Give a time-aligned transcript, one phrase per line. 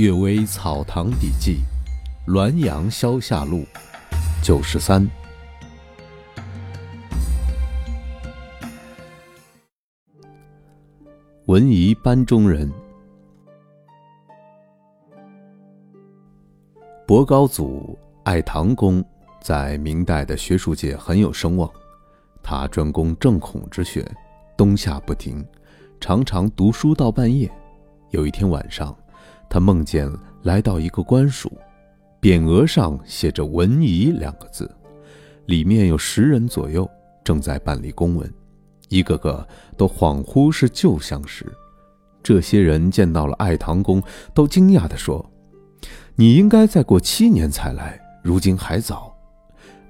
[0.00, 1.58] 阅微草堂笔记，
[2.26, 3.66] 滦阳消夏录
[4.42, 5.06] 九十三。
[11.44, 12.72] 文仪班中人，
[17.06, 19.04] 博高祖爱唐公，
[19.42, 21.70] 在明代的学术界很有声望。
[22.42, 24.10] 他专攻正孔之学，
[24.56, 25.46] 冬夏不停，
[26.00, 27.52] 常常读书到半夜。
[28.12, 28.96] 有一天晚上。
[29.50, 30.08] 他梦见
[30.44, 31.52] 来到一个官署，
[32.22, 34.70] 匾额上写着“文仪”两个字，
[35.46, 36.88] 里面有十人左右
[37.24, 38.32] 正在办理公文，
[38.88, 39.44] 一个个
[39.76, 41.44] 都恍惚是旧相识。
[42.22, 44.00] 这些人见到了爱唐公，
[44.32, 45.28] 都惊讶地说
[46.14, 49.12] ：“你应该再过七年才来，如今还早。”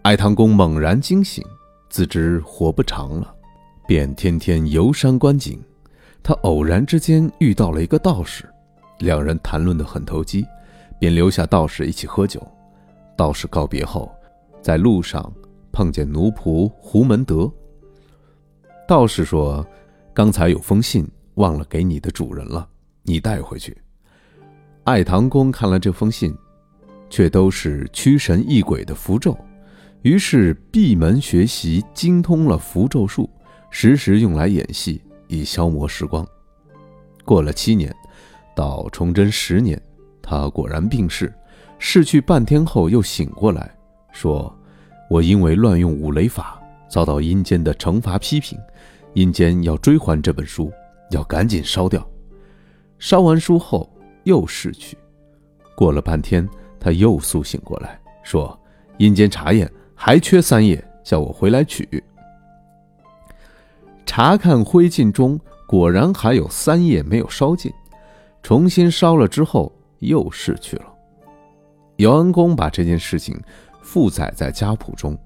[0.01, 1.45] 爱唐公猛然惊醒，
[1.91, 3.35] 自知活不长了，
[3.87, 5.63] 便天天游山观景。
[6.23, 8.49] 他偶然之间遇到了一个道士。
[9.01, 10.46] 两人谈论得很投机，
[10.98, 12.46] 便留下道士一起喝酒。
[13.16, 14.10] 道士告别后，
[14.62, 15.32] 在路上
[15.73, 17.51] 碰见奴仆胡门德。
[18.87, 19.66] 道士说
[20.12, 22.68] ：“刚才有封信忘了给你的主人了，
[23.02, 23.76] 你带回去。”
[24.84, 26.37] 爱唐公看了这封信，
[27.09, 29.37] 却都是驱神役鬼的符咒，
[30.02, 33.28] 于是闭门学习，精通了符咒术，
[33.71, 36.26] 时时用来演戏，以消磨时光。
[37.24, 37.95] 过了七年。
[38.61, 39.80] 到崇祯十年，
[40.21, 41.33] 他果然病逝。
[41.79, 43.75] 逝去半天后，又醒过来，
[44.13, 44.55] 说
[45.09, 48.59] ：“我因为乱用五雷法，遭到阴间的惩罚批评，
[49.15, 50.71] 阴间要追还这本书，
[51.11, 52.07] 要赶紧烧掉。”
[53.01, 53.91] 烧完书后，
[54.25, 54.95] 又逝去。
[55.74, 56.47] 过了半天，
[56.79, 58.61] 他又苏醒过来，说
[59.01, 61.89] ：“阴间查验还缺三页，叫我回来取。”
[64.05, 67.72] 查看灰烬中，果然还有三页没有烧尽。
[68.43, 70.94] 重新烧了之后，又逝去了。
[71.97, 73.39] 姚安公把这件事情
[73.83, 75.19] 附载在家谱中，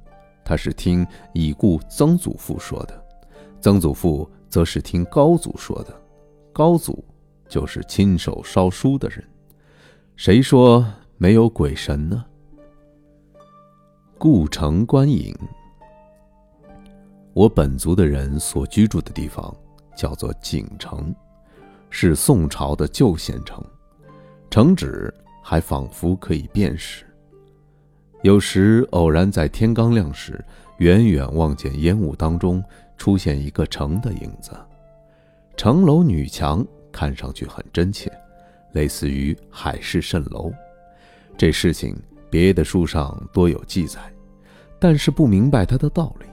[0.44, 3.04] 他是听已故曾祖父说的，
[3.60, 5.94] 曾祖父则是听高祖说的，
[6.52, 7.04] 高祖
[7.48, 9.25] 就是亲手烧书的人。
[10.16, 10.84] 谁说
[11.16, 12.25] 没有鬼神呢？
[14.19, 15.36] 故城观影，
[17.32, 19.54] 我本族的人所居住的地方
[19.96, 21.14] 叫做景城。
[21.97, 23.65] 是宋朝的旧县城，
[24.50, 27.06] 城址还仿佛可以辨识。
[28.25, 30.44] 有时偶然在天刚亮时，
[30.78, 32.60] 远远望见烟雾当中
[32.97, 34.50] 出现一个城的影子，
[35.56, 38.12] 城楼女墙看上去很真切，
[38.72, 40.53] 类似于海市蜃楼。
[41.38, 41.97] 这事情
[42.28, 44.00] 别的书上多有记载，
[44.81, 46.26] 但是不明白它的道理。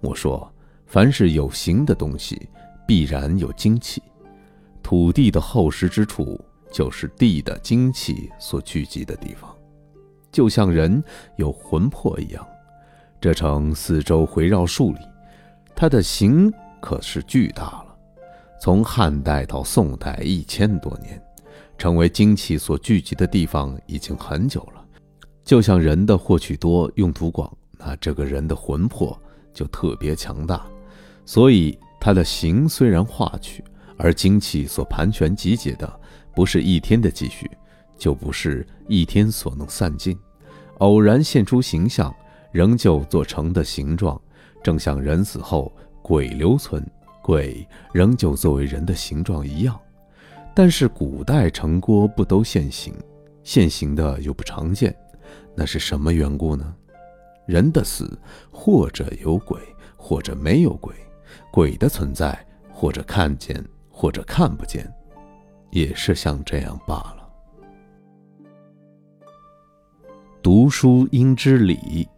[0.00, 0.52] 我说，
[0.86, 2.48] 凡是有形的东西，
[2.84, 4.02] 必然有精气。
[4.82, 6.40] 土地的厚实之处，
[6.72, 9.54] 就是地的精气所聚集的地方，
[10.32, 11.02] 就像人
[11.36, 12.46] 有魂魄一样。
[13.20, 15.00] 这城四周围绕数里，
[15.74, 17.96] 它的形可是巨大了。
[18.60, 21.20] 从汉代到宋代一千多年，
[21.76, 24.84] 成为精气所聚集的地方已经很久了。
[25.44, 29.20] 就像人的获取多、用途广，那这个人的魂魄
[29.52, 30.66] 就特别强大。
[31.24, 33.64] 所以它的形虽然化去。
[33.98, 36.00] 而精气所盘旋集结的，
[36.34, 37.50] 不是一天的积蓄，
[37.98, 40.16] 就不是一天所能散尽。
[40.78, 42.14] 偶然现出形象，
[42.52, 44.18] 仍旧做成的形状，
[44.62, 45.70] 正像人死后
[46.00, 46.82] 鬼留存，
[47.20, 49.78] 鬼仍旧作为人的形状一样。
[50.54, 52.94] 但是古代城郭不都现形，
[53.42, 54.96] 现形的又不常见，
[55.54, 56.74] 那是什么缘故呢？
[57.46, 58.18] 人的死，
[58.50, 59.60] 或者有鬼，
[59.96, 60.94] 或者没有鬼，
[61.50, 63.64] 鬼的存在，或者看见。
[64.00, 64.88] 或者看不见，
[65.72, 67.28] 也是像这样罢了。
[70.40, 72.08] 读书应知礼。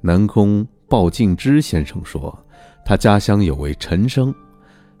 [0.00, 2.34] 南宫鲍敬之先生说，
[2.86, 4.34] 他家乡有位陈生，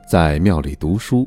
[0.06, 1.26] 在庙里读书。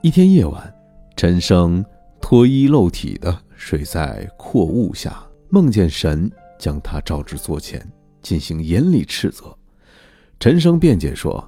[0.00, 0.72] 一天夜晚，
[1.16, 1.84] 陈生
[2.20, 7.84] 脱衣露体的睡在阔雾下，梦见神将他召至座前，
[8.20, 9.52] 进行严厉斥责。
[10.38, 11.44] 陈生辩解说。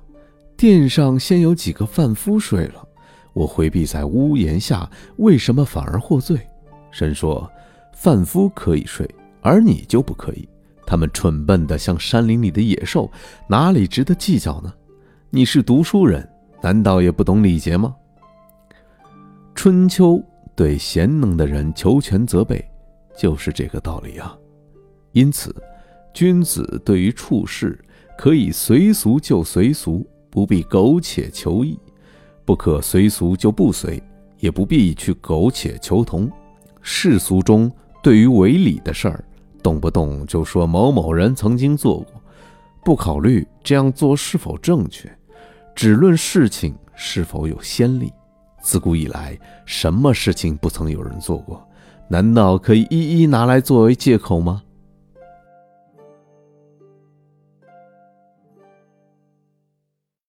[0.57, 2.87] 殿上先有几个贩夫睡了，
[3.33, 6.39] 我回避在屋檐下，为什么反而获罪？
[6.91, 7.51] 神说：
[7.93, 9.09] 贩夫可以睡，
[9.43, 10.49] 而你就不可以。
[10.87, 13.11] 他们蠢笨的像山林里的野兽，
[13.49, 14.73] 哪里值得计较呢？
[15.31, 16.29] 你是读书人，
[16.63, 17.97] 难道也不懂礼节吗？
[19.55, 20.23] 春秋
[20.55, 22.65] 对贤能的人求全责备，
[23.17, 24.37] 就是这个道理啊。
[25.13, 25.55] 因此，
[26.13, 27.83] 君子对于处事
[28.17, 30.07] 可以随俗就随俗。
[30.35, 31.79] 不必苟且求异，
[32.45, 34.03] 不可随俗就不随，
[34.41, 36.29] 也不必去苟且求同。
[36.83, 37.71] 世俗中
[38.03, 39.25] 对于违礼的事儿，
[39.63, 42.21] 动不动就说某某人曾经做过，
[42.85, 45.09] 不考虑这样做是否正确，
[45.73, 48.13] 只论事情是否有先例。
[48.61, 51.65] 自古以来，什么事情不曾有人做过？
[52.09, 54.64] 难道可以一一拿来作为借口吗？